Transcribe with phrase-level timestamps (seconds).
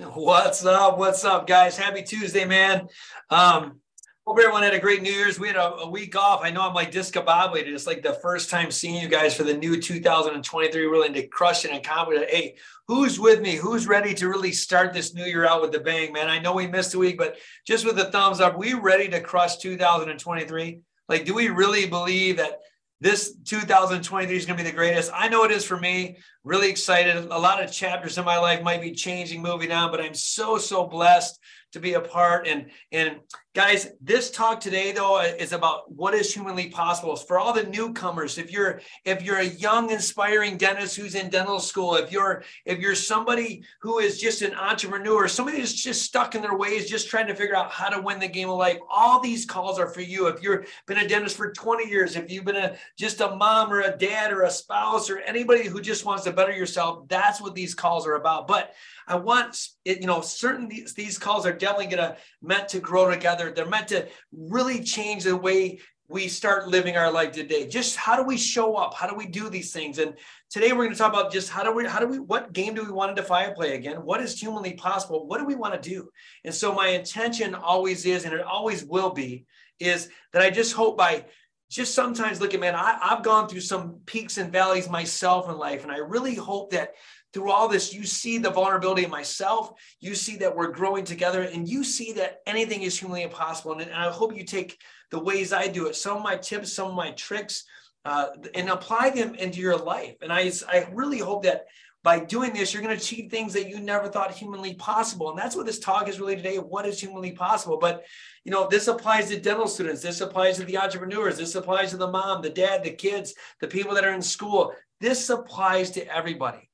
[0.00, 0.96] What's up?
[0.96, 1.76] What's up, guys?
[1.76, 2.86] Happy Tuesday, man.
[3.30, 3.80] Um,
[4.24, 5.40] hope everyone had a great New Year's.
[5.40, 6.40] We had a, a week off.
[6.44, 7.74] I know I'm like discombobulated.
[7.74, 11.64] It's like the first time seeing you guys for the new 2023, really to crush
[11.64, 12.30] it and it.
[12.30, 12.54] Hey,
[12.86, 13.56] who's with me?
[13.56, 16.28] Who's ready to really start this new year out with the bang, man?
[16.28, 17.36] I know we missed a week, but
[17.66, 20.78] just with the thumbs up, we ready to crush 2023?
[21.08, 22.60] Like, do we really believe that
[23.00, 25.10] this 2023 is going to be the greatest.
[25.14, 26.18] I know it is for me.
[26.42, 27.16] Really excited.
[27.16, 30.58] A lot of chapters in my life might be changing, moving on, but I'm so,
[30.58, 31.38] so blessed
[31.72, 32.48] to be a part.
[32.48, 33.20] And, and
[33.58, 38.38] Guys, this talk today though is about what is humanly possible for all the newcomers.
[38.38, 42.78] If you're if you're a young inspiring dentist who's in dental school, if you're if
[42.78, 47.10] you're somebody who is just an entrepreneur, somebody who's just stuck in their ways, just
[47.10, 49.88] trying to figure out how to win the game of life, all these calls are
[49.88, 50.28] for you.
[50.28, 53.72] If you've been a dentist for 20 years, if you've been a just a mom
[53.72, 57.40] or a dad or a spouse or anybody who just wants to better yourself, that's
[57.40, 58.46] what these calls are about.
[58.46, 58.72] But
[59.08, 63.10] I want it, you know, certain these, these calls are definitely gonna meant to grow
[63.10, 67.66] together they're meant to really change the way we start living our life today.
[67.66, 68.94] Just how do we show up?
[68.94, 69.98] How do we do these things?
[69.98, 70.14] And
[70.48, 72.74] today we're going to talk about just how do we, how do we, what game
[72.74, 73.96] do we want to defy play again?
[73.96, 75.26] What is humanly possible?
[75.26, 76.08] What do we want to do?
[76.44, 79.44] And so my intention always is, and it always will be,
[79.78, 81.26] is that I just hope by
[81.70, 85.82] just sometimes looking, man, I, I've gone through some peaks and valleys myself in life.
[85.82, 86.94] And I really hope that
[87.38, 89.70] through all this, you see the vulnerability in myself.
[90.00, 93.74] You see that we're growing together, and you see that anything is humanly impossible.
[93.74, 94.76] And, and I hope you take
[95.12, 97.64] the ways I do it, some of my tips, some of my tricks,
[98.04, 100.16] uh, and apply them into your life.
[100.20, 101.66] And I, I really hope that
[102.02, 105.30] by doing this, you're going to achieve things that you never thought humanly possible.
[105.30, 106.56] And that's what this talk is really today.
[106.56, 107.78] What is humanly possible?
[107.78, 108.04] But,
[108.42, 110.02] you know, this applies to dental students.
[110.02, 111.36] This applies to the entrepreneurs.
[111.36, 114.74] This applies to the mom, the dad, the kids, the people that are in school.
[115.00, 116.67] This applies to everybody.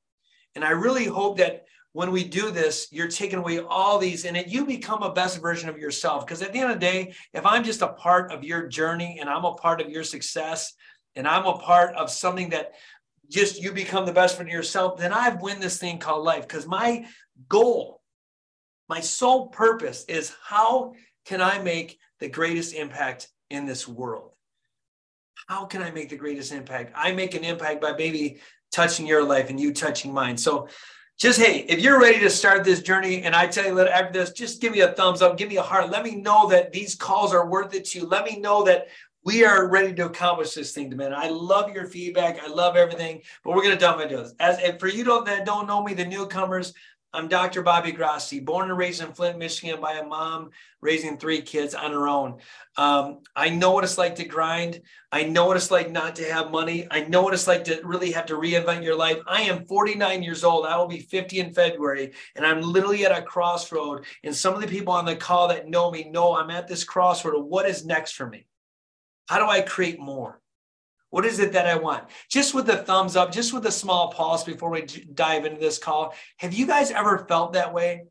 [0.55, 4.34] And I really hope that when we do this, you're taking away all these and
[4.36, 6.27] that you become a best version of yourself.
[6.27, 9.19] Because at the end of the day, if I'm just a part of your journey
[9.20, 10.75] and I'm a part of your success
[11.15, 12.72] and I'm a part of something that
[13.31, 16.42] just you become the best friend of yourself, then I've win this thing called life.
[16.42, 17.06] Because my
[17.48, 18.00] goal,
[18.88, 20.94] my sole purpose is how
[21.25, 24.32] can I make the greatest impact in this world?
[25.47, 26.92] How can I make the greatest impact?
[26.97, 28.41] I make an impact by maybe
[28.74, 30.36] touching your life and you touching mine.
[30.36, 30.68] So
[31.16, 34.12] just hey, if you're ready to start this journey, and I tell you that after
[34.12, 35.90] this, just give me a thumbs up, give me a heart.
[35.90, 38.06] Let me know that these calls are worth it to you.
[38.06, 38.88] Let me know that
[39.24, 41.14] we are ready to accomplish this thing, man.
[41.14, 42.42] I love your feedback.
[42.42, 44.34] I love everything, but we're gonna jump into this.
[44.40, 46.74] As for you don't that don't know me, the newcomers,
[47.14, 47.62] I'm Dr.
[47.62, 51.92] Bobby Grassi, born and raised in Flint, Michigan by a mom raising three kids on
[51.92, 52.38] her own.
[52.76, 54.80] Um, I know what it's like to grind.
[55.12, 56.88] I know what it's like not to have money.
[56.91, 59.19] I know what it's like to really have to reinvent your life.
[59.28, 60.66] I am 49 years old.
[60.66, 64.06] I will be 50 in February, and I'm literally at a crossroad.
[64.24, 66.82] And some of the people on the call that know me know I'm at this
[66.82, 68.44] crossroad of what is next for me.
[69.28, 70.41] How do I create more?
[71.14, 72.08] What is it that I want?
[72.28, 75.78] Just with the thumbs up, just with a small pause before we dive into this
[75.78, 76.12] call.
[76.38, 78.06] Have you guys ever felt that way?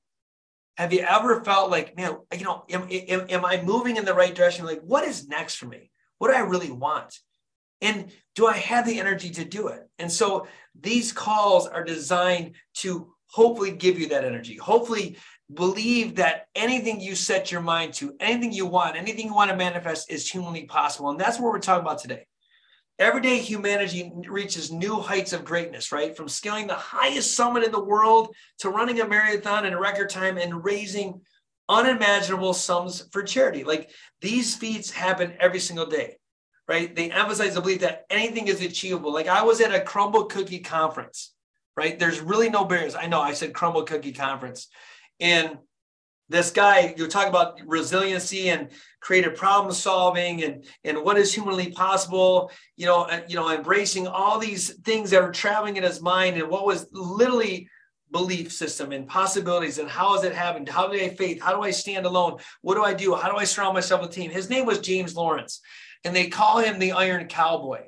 [0.77, 4.13] Have you ever felt like, man, you know, am, am, am I moving in the
[4.13, 4.63] right direction?
[4.65, 5.91] Like, what is next for me?
[6.19, 7.13] What do I really want?
[7.81, 9.81] And do I have the energy to do it?
[9.99, 14.55] And so these calls are designed to hopefully give you that energy.
[14.55, 15.17] Hopefully,
[15.53, 19.57] believe that anything you set your mind to, anything you want, anything you want to
[19.57, 21.09] manifest is humanly possible.
[21.09, 22.27] And that's what we're talking about today.
[23.03, 26.15] Every day, humanity reaches new heights of greatness, right?
[26.15, 30.37] From scaling the highest summit in the world to running a marathon in record time
[30.37, 31.19] and raising
[31.67, 33.65] unimaginable sums for charity.
[33.65, 33.89] Like
[34.21, 36.15] these feats happen every single day,
[36.65, 36.95] right?
[36.95, 39.11] They emphasize the belief that anything is achievable.
[39.11, 41.33] Like I was at a Crumbl cookie conference,
[41.75, 41.99] right?
[41.99, 42.95] There's really no barriers.
[42.95, 44.69] I know I said Crumbl cookie conference.
[45.19, 45.57] And
[46.29, 48.69] this guy, you talk about resiliency and
[49.01, 54.39] creative problem solving and, and what is humanly possible, you know, you know, embracing all
[54.39, 57.69] these things that are traveling in his mind and what was literally
[58.11, 60.69] belief system and possibilities and how has it happened?
[60.69, 61.41] How do I faith?
[61.41, 62.37] How do I stand alone?
[62.61, 63.15] What do I do?
[63.15, 64.31] How do I surround myself with a team?
[64.31, 65.59] His name was James Lawrence,
[66.05, 67.81] and they call him the Iron Cowboy.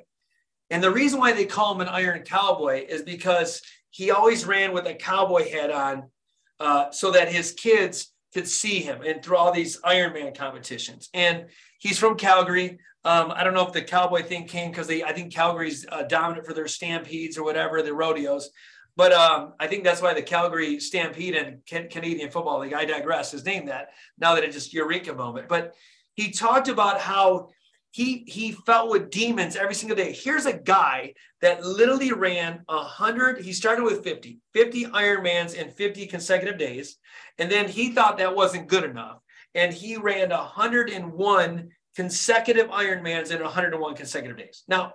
[0.68, 4.74] And the reason why they call him an Iron Cowboy is because he always ran
[4.74, 6.10] with a cowboy hat on
[6.58, 11.08] uh, so that his kids could see him and through all these Ironman competitions.
[11.14, 11.46] And
[11.78, 12.78] he's from Calgary.
[13.02, 16.46] Um, I don't know if the cowboy thing came because I think Calgary's uh, dominant
[16.46, 18.50] for their stampedes or whatever, the rodeos.
[18.94, 22.84] But um, I think that's why the Calgary Stampede and Can- Canadian Football League, I
[22.84, 23.88] digress, is named that
[24.18, 25.48] now that it's just Eureka moment.
[25.48, 25.74] But
[26.12, 27.48] he talked about how
[27.96, 30.12] he he felt with demons every single day.
[30.12, 33.40] Here's a guy that literally ran a hundred.
[33.40, 36.98] He started with 50, 50 Ironmans in 50 consecutive days,
[37.38, 39.20] and then he thought that wasn't good enough,
[39.54, 44.62] and he ran 101 consecutive Ironmans in 101 consecutive days.
[44.68, 44.92] Now,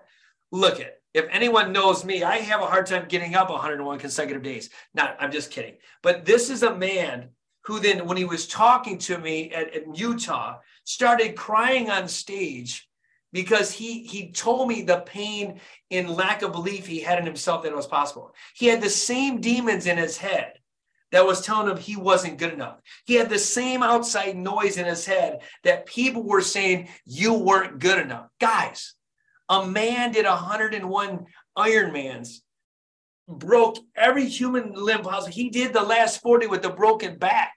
[0.51, 4.43] look at if anyone knows me, I have a hard time getting up 101 consecutive
[4.43, 4.69] days.
[4.93, 5.77] Not, I'm just kidding.
[6.03, 7.29] But this is a man
[7.63, 12.87] who then, when he was talking to me at, at Utah, started crying on stage
[13.33, 17.63] because he he told me the pain in lack of belief he had in himself
[17.63, 18.33] that it was possible.
[18.55, 20.53] He had the same demons in his head
[21.11, 22.79] that was telling him he wasn't good enough.
[23.05, 27.79] He had the same outside noise in his head that people were saying you weren't
[27.79, 28.27] good enough.
[28.39, 28.95] Guys,
[29.49, 31.25] a man did 101
[31.57, 32.37] Ironmans,
[33.27, 35.33] broke every human limb possible.
[35.33, 37.53] He did the last 40 with a broken back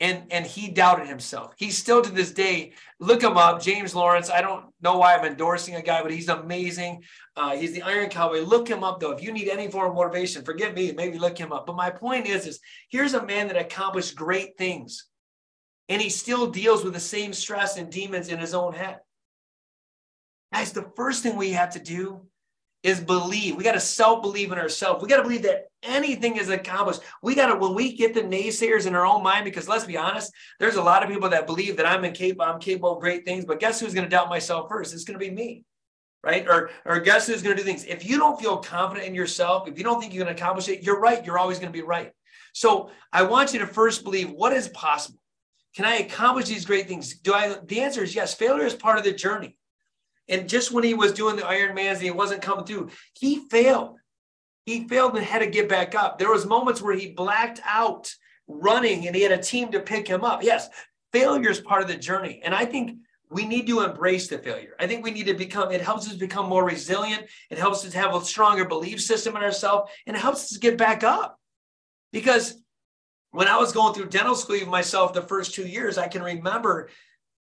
[0.00, 1.54] and and he doubted himself.
[1.56, 4.30] He still to this day look him up, James Lawrence.
[4.30, 7.02] I don't know why I'm endorsing a guy, but he's amazing.
[7.34, 8.40] Uh, he's the Iron Cowboy.
[8.40, 9.12] Look him up though.
[9.12, 10.92] If you need any form of motivation, forgive me.
[10.92, 11.66] Maybe look him up.
[11.66, 12.60] But my point is, is
[12.90, 15.06] here's a man that accomplished great things,
[15.88, 18.98] and he still deals with the same stress and demons in his own head.
[20.52, 22.26] Guys, the first thing we have to do
[22.82, 23.56] is believe.
[23.56, 25.02] We got to self believe in ourselves.
[25.02, 27.00] We got to believe that anything is accomplished.
[27.22, 29.96] We got to, when we get the naysayers in our own mind, because let's be
[29.96, 33.24] honest, there's a lot of people that believe that I'm incapable, I'm capable of great
[33.24, 34.94] things, but guess who's going to doubt myself first?
[34.94, 35.64] It's going to be me.
[36.22, 36.46] Right.
[36.48, 37.84] Or, or guess who's going to do things?
[37.84, 40.82] If you don't feel confident in yourself, if you don't think you can accomplish it,
[40.82, 41.24] you're right.
[41.24, 42.10] You're always going to be right.
[42.52, 45.20] So I want you to first believe what is possible.
[45.76, 47.18] Can I accomplish these great things?
[47.18, 47.58] Do I?
[47.64, 48.34] The answer is yes.
[48.34, 49.58] Failure is part of the journey.
[50.28, 53.98] And just when he was doing the Ironmans and he wasn't coming through, he failed.
[54.64, 56.18] He failed and had to get back up.
[56.18, 58.12] There was moments where he blacked out
[58.48, 60.42] running and he had a team to pick him up.
[60.42, 60.68] Yes,
[61.12, 62.40] failure is part of the journey.
[62.44, 62.98] And I think
[63.30, 64.74] we need to embrace the failure.
[64.78, 67.24] I think we need to become, it helps us become more resilient.
[67.50, 70.78] It helps us have a stronger belief system in ourselves and it helps us get
[70.78, 71.38] back up.
[72.12, 72.60] Because
[73.30, 76.88] when I was going through dental school myself the first two years, I can remember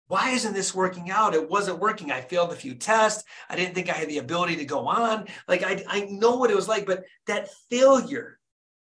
[0.08, 1.34] why isn't this working out?
[1.34, 2.12] It wasn't working.
[2.12, 3.24] I failed a few tests.
[3.50, 5.28] I didn't think I had the ability to go on.
[5.48, 8.40] Like I, I know what it was like, but that failure,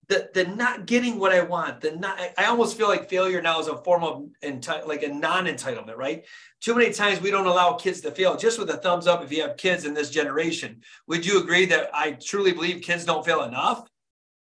[0.09, 3.61] the, the not getting what I want, the not, I almost feel like failure now
[3.61, 6.25] is a form of enti- like a non-entitlement, right?
[6.61, 8.37] Too many times we don't allow kids to fail.
[8.37, 11.67] Just with a thumbs up, if you have kids in this generation, would you agree
[11.67, 13.89] that I truly believe kids don't fail enough?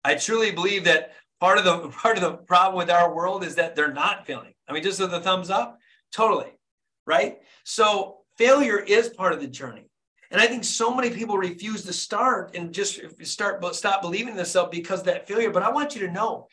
[0.05, 1.11] I truly believe that
[1.41, 4.53] part of the part of the problem with our world is that they're not failing.
[4.69, 5.77] I mean, just with a thumbs up,
[6.13, 6.51] Totally.
[7.05, 7.39] Right.
[7.63, 9.89] So failure is part of the journey.
[10.31, 14.35] And I think so many people refuse to start and just start, but stop believing
[14.35, 15.51] themselves because that failure.
[15.51, 16.47] But I want you to know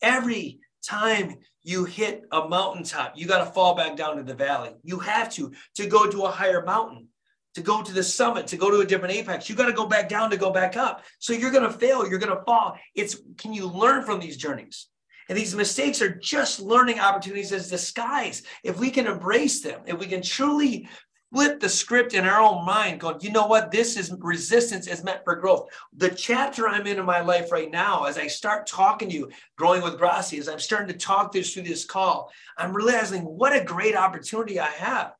[0.00, 4.70] every time you hit a mountaintop, you got to fall back down to the valley.
[4.84, 7.08] You have to, to go to a higher mountain,
[7.56, 9.50] to go to the summit, to go to a different apex.
[9.50, 11.04] You got to go back down to go back up.
[11.18, 12.08] So you're going to fail.
[12.08, 12.78] You're going to fall.
[12.94, 14.86] It's, can you learn from these journeys?
[15.28, 18.42] And these mistakes are just learning opportunities as disguise.
[18.62, 20.88] If we can embrace them, if we can truly
[21.34, 23.70] flip the script in our own mind, going, you know what?
[23.70, 25.68] This is resistance is meant for growth.
[25.96, 29.30] The chapter I'm in in my life right now, as I start talking to you,
[29.58, 33.54] growing with Grassi, as I'm starting to talk this through this call, I'm realizing what
[33.54, 35.12] a great opportunity I have.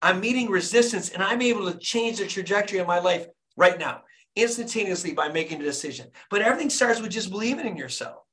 [0.00, 3.26] I'm meeting resistance and I'm able to change the trajectory of my life
[3.56, 4.02] right now,
[4.36, 6.08] instantaneously by making a decision.
[6.30, 8.23] But everything starts with just believing in yourself.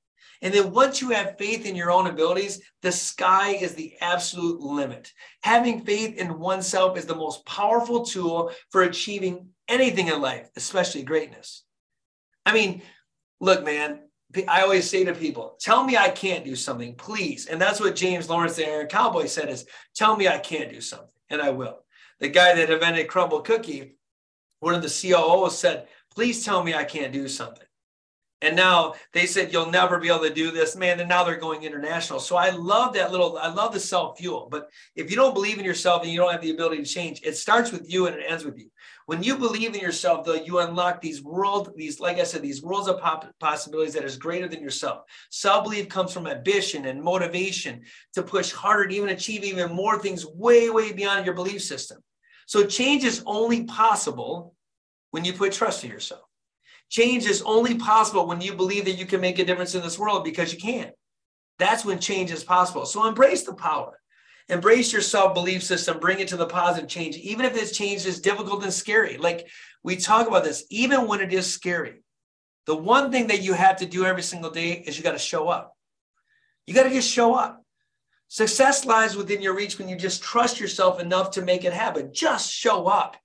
[0.41, 4.59] And then once you have faith in your own abilities, the sky is the absolute
[4.59, 5.11] limit.
[5.43, 11.03] Having faith in oneself is the most powerful tool for achieving anything in life, especially
[11.03, 11.63] greatness.
[12.45, 12.81] I mean,
[13.39, 13.99] look, man,
[14.47, 17.45] I always say to people, tell me I can't do something, please.
[17.45, 20.81] And that's what James Lawrence, the Iron Cowboy, said is tell me I can't do
[20.81, 21.83] something, and I will.
[22.19, 23.95] The guy that invented Crumbl Cookie,
[24.59, 27.65] one of the COOs said, please tell me I can't do something.
[28.41, 30.99] And now they said you'll never be able to do this, man.
[30.99, 32.19] And now they're going international.
[32.19, 34.47] So I love that little, I love the self fuel.
[34.49, 37.21] But if you don't believe in yourself and you don't have the ability to change,
[37.23, 38.71] it starts with you and it ends with you.
[39.05, 42.63] When you believe in yourself, though, you unlock these world, these, like I said, these
[42.63, 43.01] worlds of
[43.39, 45.03] possibilities that is greater than yourself.
[45.29, 47.81] Self belief comes from ambition and motivation
[48.13, 52.01] to push harder to even achieve even more things way, way beyond your belief system.
[52.47, 54.55] So change is only possible
[55.11, 56.23] when you put trust in yourself.
[56.91, 59.97] Change is only possible when you believe that you can make a difference in this
[59.97, 60.91] world because you can.
[61.57, 62.85] That's when change is possible.
[62.85, 63.97] So embrace the power.
[64.49, 68.05] Embrace your self belief system, bring it to the positive change, even if this change
[68.05, 69.17] is difficult and scary.
[69.17, 69.47] Like
[69.83, 72.03] we talk about this, even when it is scary.
[72.65, 75.17] The one thing that you have to do every single day is you got to
[75.17, 75.73] show up.
[76.67, 77.63] You got to just show up.
[78.27, 82.11] Success lies within your reach when you just trust yourself enough to make it happen.
[82.13, 83.15] Just show up.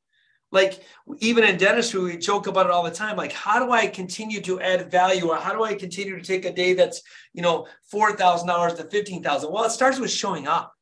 [0.56, 0.80] Like
[1.18, 3.14] even in dentistry, we joke about it all the time.
[3.14, 6.46] Like, how do I continue to add value, or how do I continue to take
[6.46, 7.02] a day that's
[7.34, 9.52] you know four thousand dollars to fifteen thousand?
[9.52, 10.72] Well, it starts with showing up.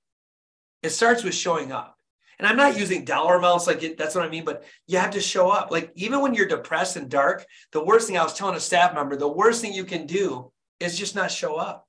[0.85, 1.99] It starts with showing up.
[2.38, 5.12] And I'm not using dollar amounts like it, that's what I mean, but you have
[5.12, 5.73] to show up.
[5.73, 8.95] Like even when you're depressed and dark, the worst thing I was telling a staff
[8.95, 11.88] member, the worst thing you can do is just not show up.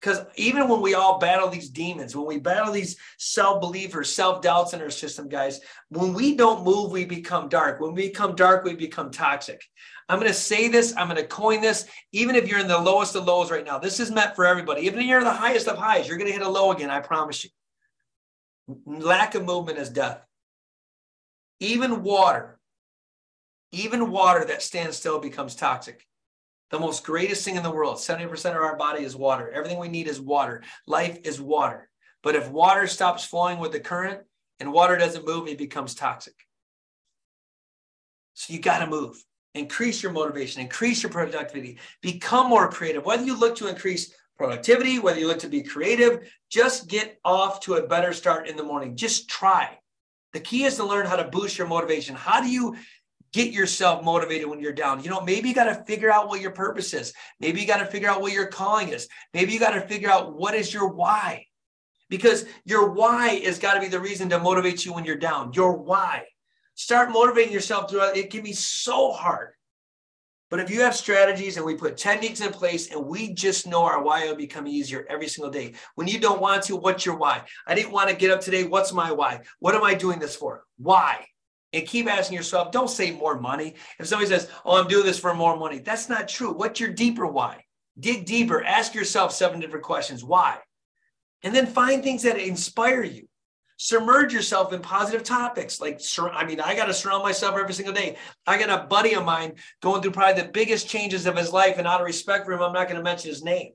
[0.00, 4.40] Because even when we all battle these demons, when we battle these self believers, self
[4.40, 7.80] doubts in our system, guys, when we don't move, we become dark.
[7.80, 9.62] When we become dark, we become toxic.
[10.08, 12.78] I'm going to say this, I'm going to coin this, even if you're in the
[12.78, 13.78] lowest of lows right now.
[13.78, 14.82] This is meant for everybody.
[14.82, 17.00] Even if you're the highest of highs, you're going to hit a low again, I
[17.00, 17.50] promise you.
[18.86, 20.24] Lack of movement is death.
[21.60, 22.58] Even water,
[23.70, 26.06] even water that stands still becomes toxic.
[26.70, 29.50] The most greatest thing in the world, 70% of our body is water.
[29.50, 30.62] Everything we need is water.
[30.86, 31.90] Life is water.
[32.22, 34.20] But if water stops flowing with the current
[34.60, 36.34] and water doesn't move, it becomes toxic.
[38.34, 39.22] So you got to move.
[39.54, 43.04] Increase your motivation, increase your productivity, become more creative.
[43.04, 47.60] Whether you look to increase productivity, whether you look to be creative, just get off
[47.60, 48.96] to a better start in the morning.
[48.96, 49.76] Just try.
[50.32, 52.14] The key is to learn how to boost your motivation.
[52.14, 52.76] How do you
[53.32, 55.02] get yourself motivated when you're down.
[55.02, 57.12] You know, maybe you got to figure out what your purpose is.
[57.38, 59.08] Maybe you got to figure out what your calling is.
[59.32, 61.46] Maybe you got to figure out what is your why.
[62.08, 65.52] Because your why has got to be the reason to motivate you when you're down.
[65.52, 66.24] Your why.
[66.74, 68.16] Start motivating yourself throughout.
[68.16, 69.50] It can be so hard.
[70.50, 73.84] But if you have strategies and we put techniques in place and we just know
[73.84, 75.74] our why will become easier every single day.
[75.94, 77.42] When you don't want to, what's your why?
[77.68, 78.64] I didn't want to get up today.
[78.64, 79.42] What's my why?
[79.60, 80.64] What am I doing this for?
[80.76, 81.24] Why?
[81.72, 83.74] And keep asking yourself don't say more money.
[83.98, 86.52] If somebody says oh i'm doing this for more money that's not true.
[86.52, 87.64] What's your deeper why?
[87.98, 88.64] Dig deeper.
[88.64, 90.24] Ask yourself seven different questions.
[90.24, 90.58] Why?
[91.42, 93.26] And then find things that inspire you.
[93.76, 95.80] Submerge yourself in positive topics.
[95.80, 96.00] Like
[96.34, 98.16] i mean i got to surround myself every single day.
[98.46, 101.78] I got a buddy of mine going through probably the biggest changes of his life
[101.78, 103.72] and out of respect for him i'm not going to mention his name.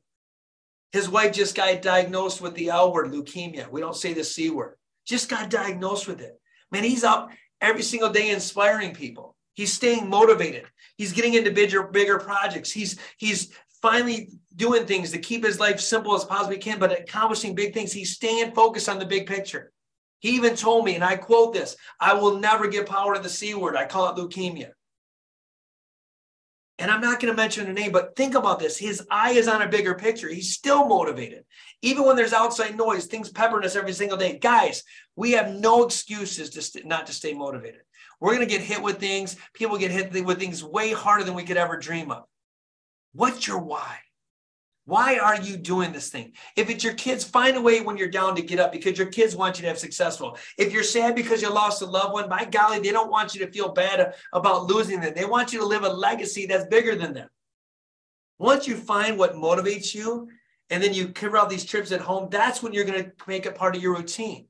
[0.92, 3.70] His wife just got diagnosed with the l word leukemia.
[3.70, 4.76] We don't say the c word.
[5.08, 6.40] Just got diagnosed with it.
[6.72, 7.30] Man he's up
[7.66, 9.36] every single day inspiring people.
[9.54, 10.66] He's staying motivated.
[10.98, 12.72] He's getting into bigger, bigger projects.
[12.72, 17.56] He's he's finally doing things to keep his life simple as possibly can, but accomplishing
[17.56, 17.92] big things.
[17.92, 19.72] He's staying focused on the big picture.
[20.20, 23.30] He even told me, and I quote this: "I will never give power to the
[23.30, 23.76] c word.
[23.76, 24.72] I call it leukemia."
[26.78, 28.78] And I'm not going to mention a name, but think about this.
[28.78, 30.28] His eye is on a bigger picture.
[30.28, 31.46] He's still motivated.
[31.82, 34.38] Even when there's outside noise, things peppering us every single day.
[34.38, 34.84] Guys,
[35.16, 37.82] we have no excuses to st- not to stay motivated.
[38.20, 39.38] We're going to get hit with things.
[39.54, 42.24] People get hit with things way harder than we could ever dream of.
[43.14, 44.00] What's your why?
[44.86, 46.34] Why are you doing this thing?
[46.56, 49.08] If it's your kids, find a way when you're down to get up because your
[49.08, 50.38] kids want you to have successful.
[50.60, 53.44] If you're sad because you lost a loved one, by golly, they don't want you
[53.44, 55.14] to feel bad about losing them.
[55.16, 57.30] They want you to live a legacy that's bigger than them.
[58.38, 60.30] Once you find what motivates you,
[60.70, 63.46] and then you cover out these trips at home, that's when you're going to make
[63.46, 64.48] it part of your routine.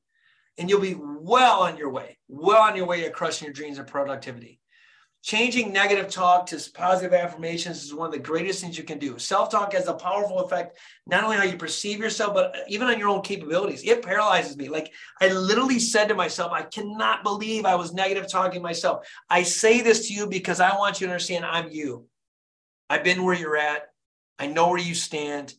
[0.58, 3.78] And you'll be well on your way, well on your way to crushing your dreams
[3.78, 4.60] and productivity.
[5.26, 9.18] Changing negative talk to positive affirmations is one of the greatest things you can do.
[9.18, 10.78] Self talk has a powerful effect,
[11.08, 13.84] not only how you perceive yourself, but even on your own capabilities.
[13.84, 14.70] It paralyzes me.
[14.70, 19.08] Like I literally said to myself, I cannot believe I was negative talking myself.
[19.28, 22.06] I say this to you because I want you to understand I'm you.
[22.88, 23.88] I've been where you're at,
[24.38, 25.56] I know where you stand.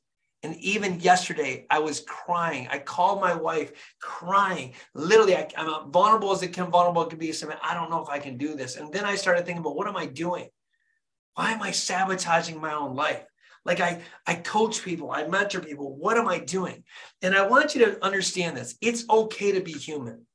[0.46, 2.68] And even yesterday, I was crying.
[2.70, 4.74] I called my wife crying.
[4.94, 7.32] Literally, I, am vulnerable as it can, vulnerable it can be.
[7.32, 8.76] So I don't know if I can do this.
[8.76, 10.48] And then I started thinking about what am I doing?
[11.34, 13.24] Why am I sabotaging my own life?
[13.64, 15.96] Like I, I coach people, I mentor people.
[15.96, 16.84] What am I doing?
[17.22, 18.76] And I want you to understand this.
[18.80, 20.26] It's okay to be human.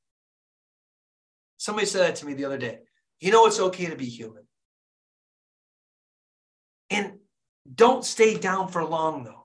[1.56, 2.80] Somebody said that to me the other day.
[3.18, 4.42] You know, it's okay to be human.
[6.90, 7.14] And
[7.74, 9.41] don't stay down for long, though.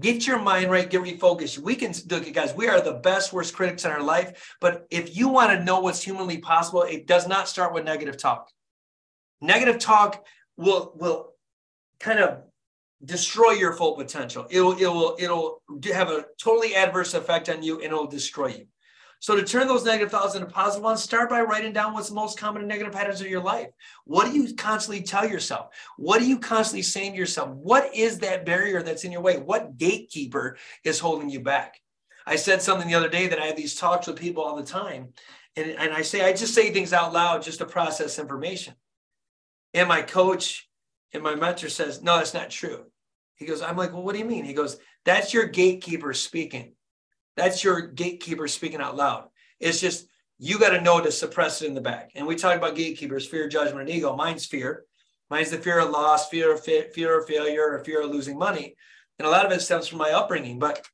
[0.00, 1.58] Get your mind right, get refocused.
[1.58, 4.54] We can look at guys, we are the best, worst critics in our life.
[4.60, 8.18] But if you want to know what's humanly possible, it does not start with negative
[8.18, 8.50] talk.
[9.40, 10.26] Negative talk
[10.58, 11.32] will will
[12.00, 12.42] kind of
[13.02, 14.46] destroy your full potential.
[14.50, 18.66] It'll it will it'll have a totally adverse effect on you and it'll destroy you.
[19.20, 22.14] So to turn those negative thoughts into positive ones, start by writing down what's the
[22.14, 23.68] most common negative patterns of your life.
[24.04, 25.74] What do you constantly tell yourself?
[25.96, 27.50] What are you constantly saying to yourself?
[27.50, 29.38] What is that barrier that's in your way?
[29.38, 31.80] What gatekeeper is holding you back?
[32.26, 34.62] I said something the other day that I have these talks with people all the
[34.62, 35.08] time.
[35.56, 38.74] And, and I say, I just say things out loud just to process information.
[39.74, 40.68] And my coach
[41.12, 42.84] and my mentor says, No, that's not true.
[43.36, 44.44] He goes, I'm like, Well, what do you mean?
[44.44, 46.74] He goes, That's your gatekeeper speaking.
[47.38, 49.28] That's your gatekeeper speaking out loud.
[49.60, 50.06] It's just
[50.38, 52.12] you got to know to suppress it in the back.
[52.14, 54.14] And we talk about gatekeepers, fear, judgment, and ego.
[54.14, 54.84] Mine's fear.
[55.30, 58.74] Mine's the fear of loss, fear of fear of failure, or fear of losing money.
[59.18, 60.58] And a lot of it stems from my upbringing.
[60.58, 60.86] But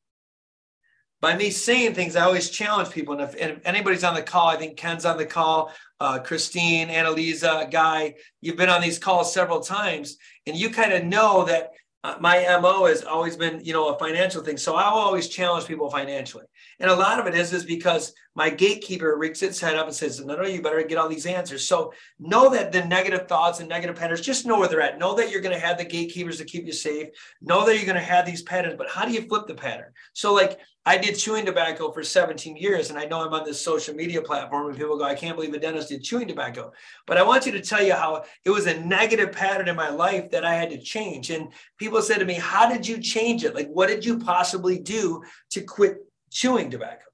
[1.20, 3.14] by me saying things, I always challenge people.
[3.14, 6.18] And if, and if anybody's on the call, I think Ken's on the call, uh,
[6.18, 11.44] Christine, Annalisa, Guy, you've been on these calls several times, and you kind of know
[11.44, 11.70] that
[12.04, 14.58] uh, my mo has always been you know a financial thing.
[14.58, 16.44] So i'll always challenge people financially.
[16.78, 19.94] And a lot of it is is because my gatekeeper rigs its head up and
[19.94, 23.60] says no no you better get all these answers so know that the negative thoughts
[23.60, 25.84] and negative patterns just know where they're at know that you're going to have the
[25.84, 27.08] gatekeepers to keep you safe
[27.40, 29.92] know that you're going to have these patterns but how do you flip the pattern
[30.12, 33.58] so like I did chewing tobacco for 17 years, and I know I'm on this
[33.58, 36.72] social media platform, and people go, I can't believe a dentist did chewing tobacco.
[37.06, 39.88] But I want you to tell you how it was a negative pattern in my
[39.88, 41.30] life that I had to change.
[41.30, 41.48] And
[41.78, 43.54] people said to me, How did you change it?
[43.54, 45.22] Like, what did you possibly do
[45.52, 46.00] to quit
[46.30, 47.04] chewing tobacco?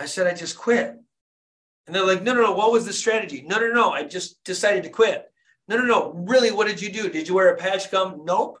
[0.00, 0.96] I said, I just quit.
[1.86, 2.52] And they're like, No, no, no.
[2.52, 3.44] What was the strategy?
[3.46, 3.90] No, no, no.
[3.90, 5.26] I just decided to quit.
[5.68, 6.12] No, no, no.
[6.26, 7.08] Really, what did you do?
[7.08, 8.22] Did you wear a patch gum?
[8.24, 8.58] Nope.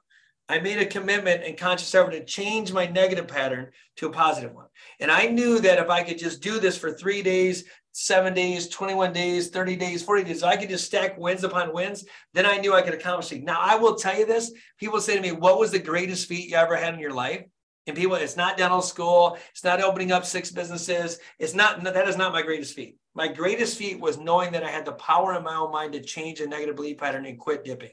[0.48, 4.52] I made a commitment and conscious effort to change my negative pattern to a positive
[4.52, 4.66] one.
[4.98, 8.68] And I knew that if I could just do this for three days, seven days,
[8.68, 12.04] 21 days, 30 days, 40 days, I could just stack wins upon wins,
[12.34, 13.44] then I knew I could accomplish it.
[13.44, 16.50] Now, I will tell you this people say to me, What was the greatest feat
[16.50, 17.44] you ever had in your life?
[17.86, 22.08] And people, it's not dental school, it's not opening up six businesses, it's not, that
[22.08, 22.98] is not my greatest feat.
[23.14, 26.00] My greatest feat was knowing that I had the power in my own mind to
[26.00, 27.90] change a negative belief pattern and quit dipping.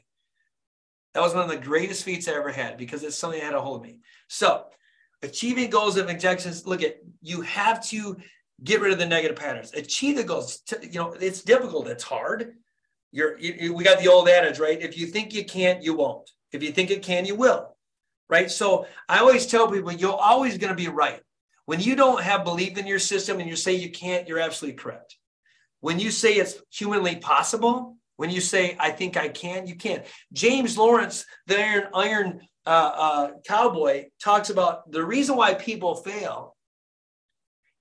[1.14, 3.54] That was one of the greatest feats I ever had because it's something that had
[3.54, 3.98] a hold of me.
[4.28, 4.66] So,
[5.22, 6.66] achieving goals of injections.
[6.66, 8.16] Look at you have to
[8.62, 9.72] get rid of the negative patterns.
[9.72, 10.62] Achieve the goals.
[10.82, 11.88] You know, it's difficult.
[11.88, 12.54] It's hard.
[13.10, 14.80] You're you, we got the old adage, right?
[14.80, 16.30] If you think you can't, you won't.
[16.52, 17.74] If you think it can, you will.
[18.28, 18.50] Right.
[18.50, 21.20] So I always tell people you're always going to be right.
[21.64, 24.78] When you don't have belief in your system and you say you can't, you're absolutely
[24.78, 25.16] correct.
[25.80, 30.02] When you say it's humanly possible, when you say, I think I can, you can.
[30.32, 36.56] James Lawrence, the Iron, iron uh, uh, Cowboy, talks about the reason why people fail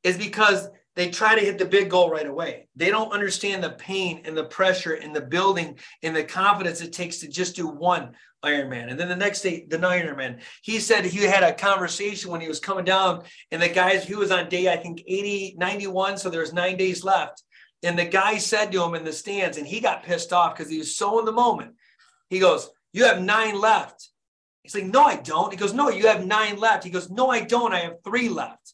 [0.04, 2.68] is because they try to hit the big goal right away.
[2.76, 6.94] They don't understand the pain and the pressure and the building and the confidence it
[6.94, 8.14] takes to just do one
[8.48, 8.90] Ironman.
[8.90, 10.40] And then the next day, the Ironman.
[10.62, 14.16] He said he had a conversation when he was coming down, and the guys, he
[14.16, 16.18] was on day, I think, 80, 91.
[16.18, 17.44] So there's nine days left.
[17.84, 20.72] And the guy said to him in the stands, and he got pissed off because
[20.72, 21.76] he was so in the moment.
[22.30, 24.10] He goes, You have nine left.
[24.64, 25.52] He's like, No, I don't.
[25.52, 26.84] He goes, No, you have nine left.
[26.84, 27.74] He goes, No, I don't.
[27.74, 28.74] I have three left.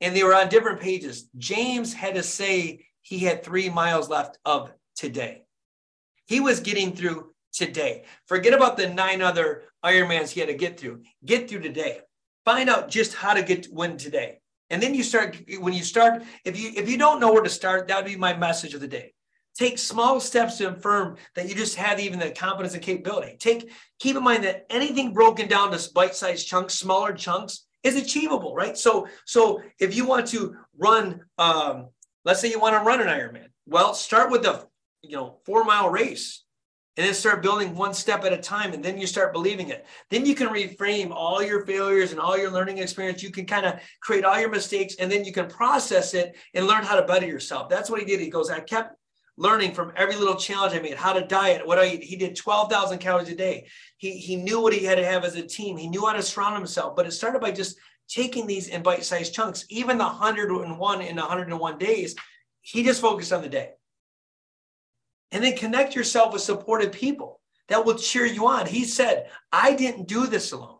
[0.00, 1.28] And they were on different pages.
[1.36, 5.42] James had to say he had three miles left of today.
[6.26, 8.04] He was getting through today.
[8.26, 11.02] Forget about the nine other Ironmans he had to get through.
[11.24, 12.00] Get through today.
[12.44, 14.40] Find out just how to get to win today.
[14.70, 17.50] And then you start when you start, if you if you don't know where to
[17.50, 19.14] start, that would be my message of the day.
[19.56, 23.36] Take small steps to affirm that you just have even the competence and capability.
[23.38, 28.54] Take keep in mind that anything broken down to bite-sized chunks, smaller chunks, is achievable,
[28.54, 28.76] right?
[28.76, 31.88] So so if you want to run, um,
[32.24, 34.66] let's say you want to run an Ironman, well, start with the
[35.02, 36.44] you know four mile race
[36.98, 39.86] and then start building one step at a time and then you start believing it.
[40.10, 43.22] Then you can reframe all your failures and all your learning experience.
[43.22, 46.66] You can kind of create all your mistakes and then you can process it and
[46.66, 47.68] learn how to better yourself.
[47.68, 48.18] That's what he did.
[48.18, 48.96] He goes i kept
[49.36, 52.98] learning from every little challenge i made how to diet what i he did 12000
[52.98, 53.68] calories a day.
[53.98, 55.76] He, he knew what he had to have as a team.
[55.76, 59.32] He knew how to surround himself but it started by just taking these in bite-sized
[59.32, 59.64] chunks.
[59.68, 62.16] Even the 101 in 101 days
[62.60, 63.70] he just focused on the day
[65.32, 68.66] and then connect yourself with supportive people that will cheer you on.
[68.66, 70.78] He said, I didn't do this alone.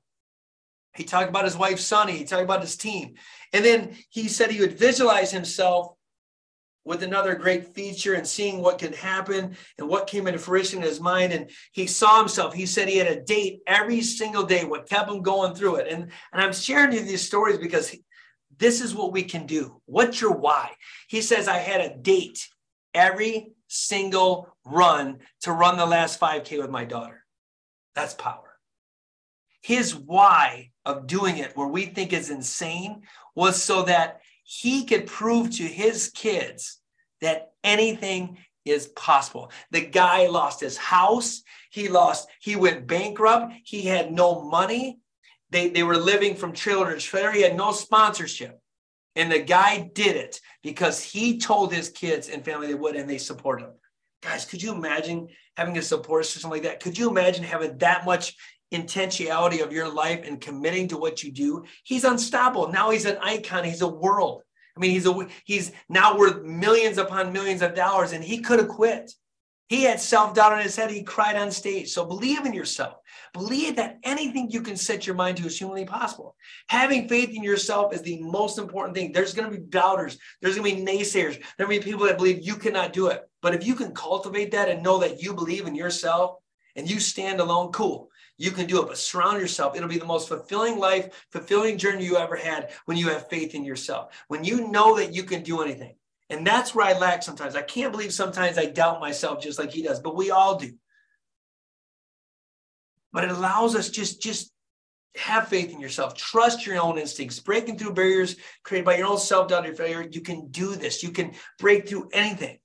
[0.95, 2.17] He talked about his wife, Sunny.
[2.17, 3.15] He talked about his team.
[3.53, 5.93] And then he said he would visualize himself
[6.85, 10.89] with another great feature and seeing what could happen and what came into fruition in
[10.89, 11.33] his mind.
[11.33, 12.55] And he saw himself.
[12.55, 15.89] He said he had a date every single day, what kept him going through it.
[15.89, 17.95] And, and I'm sharing you these stories because
[18.57, 19.81] this is what we can do.
[19.85, 20.73] What's your why?
[21.09, 22.49] He says, I had a date
[22.95, 27.25] every single run to run the last 5K with my daughter.
[27.95, 28.59] That's power.
[29.61, 33.03] His why of doing it, where we think is insane,
[33.35, 36.81] was so that he could prove to his kids
[37.21, 39.51] that anything is possible.
[39.71, 41.43] The guy lost his house.
[41.71, 43.53] He lost, he went bankrupt.
[43.65, 44.99] He had no money.
[45.51, 47.33] They, they were living from trailer to trailer.
[47.33, 48.59] He had no sponsorship.
[49.17, 53.09] And the guy did it because he told his kids and family they would, and
[53.09, 53.71] they support him.
[54.23, 56.81] Guys, could you imagine having a support system like that?
[56.81, 58.35] Could you imagine having that much
[58.73, 62.69] intentionality of your life and committing to what you do, he's unstoppable.
[62.69, 63.65] Now he's an icon.
[63.65, 64.43] He's a world.
[64.77, 68.61] I mean, he's a he's now worth millions upon millions of dollars, and he could
[68.61, 69.13] have quit.
[69.69, 70.91] He had self doubt on his head.
[70.91, 71.91] He cried on stage.
[71.91, 72.95] So believe in yourself.
[73.33, 76.37] Believe that anything you can set your mind to is humanly possible.
[76.69, 79.13] Having faith in yourself is the most important thing.
[79.13, 80.19] There's going to be doubters.
[80.41, 81.43] There's going to be naysayers.
[81.57, 83.29] There'll be people that believe you cannot do it.
[83.43, 86.37] But if you can cultivate that and know that you believe in yourself
[86.77, 88.11] and you stand alone, cool.
[88.37, 89.75] You can do it, but surround yourself.
[89.75, 93.55] It'll be the most fulfilling life, fulfilling journey you ever had when you have faith
[93.55, 94.15] in yourself.
[94.29, 95.97] When you know that you can do anything.
[96.31, 97.57] And that's where I lack sometimes.
[97.57, 100.73] I can't believe sometimes I doubt myself just like he does, but we all do.
[103.13, 104.53] But it allows us just just
[105.17, 106.15] have faith in yourself.
[106.15, 107.41] Trust your own instincts.
[107.41, 110.07] Breaking through barriers created by your own self-doubt or failure.
[110.09, 111.03] You can do this.
[111.03, 112.59] You can break through anything.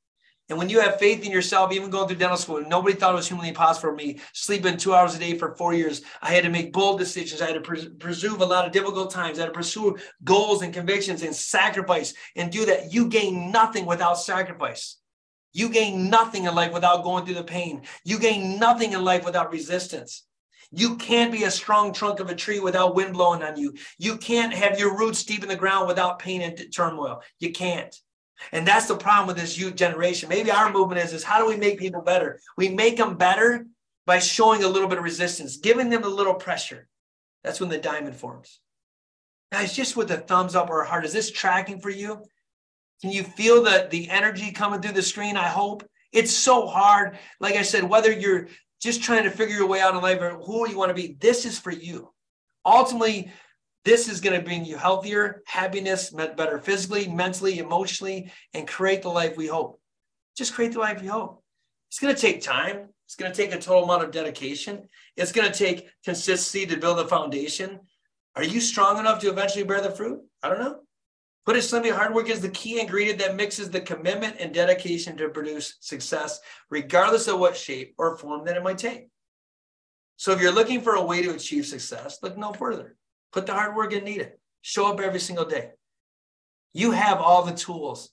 [0.50, 3.16] And when you have faith in yourself, even going through dental school, nobody thought it
[3.16, 4.20] was humanly possible for me.
[4.34, 7.42] Sleeping two hours a day for four years, I had to make bold decisions.
[7.42, 9.40] I had to pres- a lot of difficult times.
[9.40, 12.94] I had to pursue goals and convictions and sacrifice and do that.
[12.94, 14.98] You gain nothing without sacrifice.
[15.54, 17.84] You gain nothing in life without going through the pain.
[18.04, 20.26] You gain nothing in life without resistance.
[20.76, 23.76] You can't be a strong trunk of a tree without wind blowing on you.
[24.00, 27.22] You can't have your roots deep in the ground without pain and turmoil.
[27.40, 27.96] You can't.
[28.52, 30.30] And that's the problem with this youth generation.
[30.30, 32.40] Maybe our movement is, is how do we make people better?
[32.58, 33.68] We make them better
[34.08, 36.88] by showing a little bit of resistance, giving them a little pressure.
[37.44, 38.60] That's when the diamond forms.
[39.52, 42.26] Guys, just with a thumbs up or a heart, is this tracking for you?
[43.02, 45.38] Can you feel the, the energy coming through the screen?
[45.38, 45.88] I hope.
[46.12, 47.18] It's so hard.
[47.40, 48.48] Like I said, whether you're
[48.84, 51.16] just trying to figure your way out in life or who you want to be,
[51.22, 52.12] this is for you.
[52.66, 53.32] Ultimately,
[53.86, 59.10] this is going to bring you healthier, happiness, better physically, mentally, emotionally, and create the
[59.10, 59.80] life we hope.
[60.36, 61.42] Just create the life we hope.
[61.90, 62.90] It's going to take time.
[63.06, 64.88] It's going to take a total amount of dedication.
[65.16, 67.80] It's going to take consistency to build a foundation.
[68.36, 70.22] Are you strong enough to eventually bear the fruit?
[70.42, 70.80] I don't know.
[71.46, 75.18] Put it simply, hard work is the key ingredient that mixes the commitment and dedication
[75.18, 79.10] to produce success, regardless of what shape or form that it might take.
[80.16, 82.96] So if you're looking for a way to achieve success, look no further.
[83.34, 84.34] Put the hard work in needed.
[84.62, 85.72] Show up every single day.
[86.74, 88.10] You have all the tools.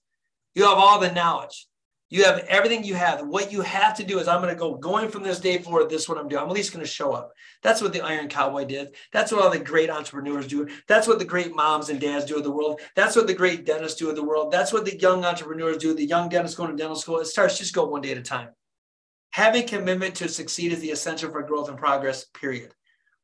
[0.55, 1.69] You have all the knowledge.
[2.13, 3.25] You have everything you have.
[3.25, 5.89] What you have to do is I'm going to go going from this day forward.
[5.89, 6.43] This is what I'm doing.
[6.43, 7.33] I'm at least going to show up.
[7.63, 8.97] That's what the Iron Cowboy did.
[9.13, 10.69] That's what all the great entrepreneurs do.
[10.89, 12.81] That's what the great moms and dads do in the world.
[12.97, 14.51] That's what the great dentists do in the world.
[14.51, 15.95] That's what the young entrepreneurs do.
[15.95, 17.21] The young dentists going to dental school.
[17.21, 18.49] It starts just go one day at a time.
[19.31, 22.25] Having commitment to succeed is the essential for growth and progress.
[22.35, 22.75] Period.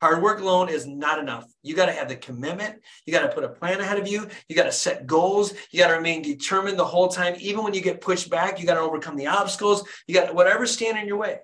[0.01, 1.45] Hard work alone is not enough.
[1.63, 2.81] You got to have the commitment.
[3.05, 4.27] You got to put a plan ahead of you.
[4.47, 5.53] You got to set goals.
[5.71, 7.35] You got to remain determined the whole time.
[7.39, 9.87] Even when you get pushed back, you got to overcome the obstacles.
[10.07, 11.39] You got whatever stand in your way.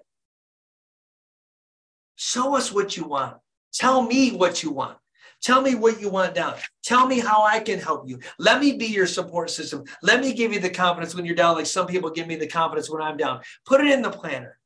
[2.16, 3.38] Show us what you want.
[3.74, 4.98] Tell me what you want.
[5.42, 6.56] Tell me what you want down.
[6.84, 8.20] Tell me how I can help you.
[8.40, 9.84] Let me be your support system.
[10.02, 12.48] Let me give you the confidence when you're down, like some people give me the
[12.48, 13.42] confidence when I'm down.
[13.66, 14.58] Put it in the planner.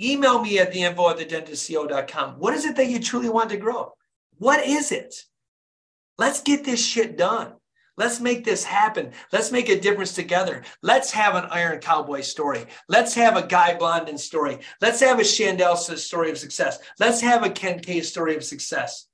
[0.00, 2.34] Email me at the info at thedentistco.com.
[2.34, 3.92] What is it that you truly want to grow?
[4.38, 5.14] What is it?
[6.18, 7.54] Let's get this shit done.
[7.96, 9.10] Let's make this happen.
[9.32, 10.62] Let's make a difference together.
[10.82, 12.64] Let's have an Iron Cowboy story.
[12.88, 14.60] Let's have a Guy Blondin story.
[14.80, 16.78] Let's have a Chandel story of success.
[17.00, 19.07] Let's have a Ken K story of success.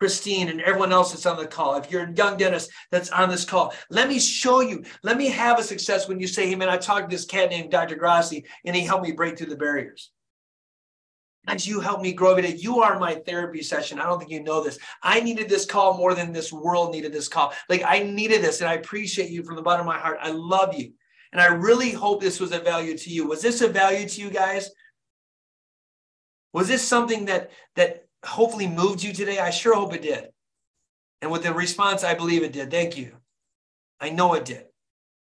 [0.00, 3.28] Christine and everyone else that's on the call, if you're a young dentist that's on
[3.28, 4.84] this call, let me show you.
[5.02, 7.50] Let me have a success when you say, hey, man, I talked to this cat
[7.50, 7.96] named Dr.
[7.96, 10.10] Grassi and he helped me break through the barriers.
[11.46, 12.56] As you help me grow every day.
[12.56, 13.98] You are my therapy session.
[13.98, 14.78] I don't think you know this.
[15.02, 17.52] I needed this call more than this world needed this call.
[17.68, 20.18] Like I needed this, and I appreciate you from the bottom of my heart.
[20.22, 20.92] I love you.
[21.32, 23.26] And I really hope this was a value to you.
[23.26, 24.70] Was this a value to you guys?
[26.54, 29.38] Was this something that that hopefully moved you today.
[29.38, 30.28] I sure hope it did.
[31.22, 32.70] And with the response, I believe it did.
[32.70, 33.12] Thank you.
[34.00, 34.66] I know it did.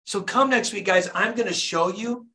[0.05, 1.09] So come next week, guys.
[1.15, 2.27] I'm going to show you.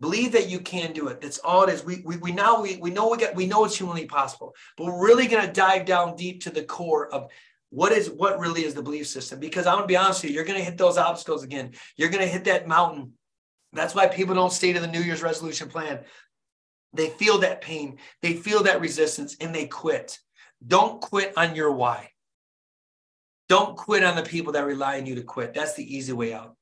[0.00, 1.20] Believe that you can do it.
[1.20, 1.84] That's all it is.
[1.84, 4.86] We, we, we now we, we know we get we know it's humanly possible, but
[4.86, 7.28] we're really going to dive down deep to the core of
[7.70, 9.40] what is what really is the belief system.
[9.40, 11.72] Because I'm gonna be honest with you, you're gonna hit those obstacles again.
[11.96, 13.12] You're gonna hit that mountain.
[13.72, 16.00] That's why people don't stay to the New Year's resolution plan.
[16.92, 20.18] They feel that pain, they feel that resistance, and they quit.
[20.66, 22.10] Don't quit on your why.
[23.48, 25.54] Don't quit on the people that rely on you to quit.
[25.54, 26.56] That's the easy way out.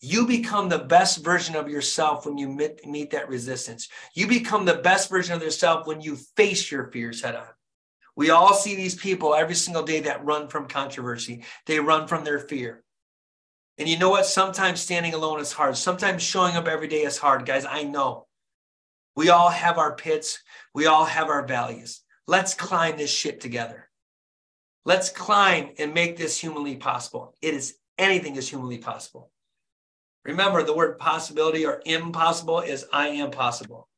[0.00, 3.88] You become the best version of yourself when you meet, meet that resistance.
[4.14, 7.46] You become the best version of yourself when you face your fears head on.
[8.16, 12.24] We all see these people every single day that run from controversy, they run from
[12.24, 12.82] their fear.
[13.78, 14.26] And you know what?
[14.26, 15.76] Sometimes standing alone is hard.
[15.76, 17.64] Sometimes showing up every day is hard, guys.
[17.64, 18.26] I know.
[19.16, 20.42] We all have our pits.
[20.74, 22.02] We all have our values.
[22.26, 23.88] Let's climb this shit together.
[24.84, 27.34] Let's climb and make this humanly possible.
[27.42, 29.30] It is anything is humanly possible.
[30.24, 33.88] Remember, the word possibility or impossible is I am possible.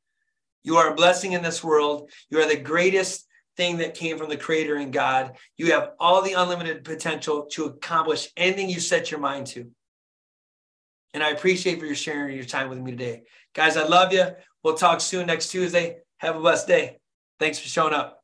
[0.64, 2.10] You are a blessing in this world.
[2.30, 5.36] You are the greatest thing that came from the creator and God.
[5.56, 9.70] You have all the unlimited potential to accomplish anything you set your mind to.
[11.14, 13.24] And I appreciate for your sharing your time with me today.
[13.54, 14.28] Guys, I love you.
[14.62, 15.98] We'll talk soon next Tuesday.
[16.18, 16.98] Have a blessed day.
[17.38, 18.21] Thanks for showing up.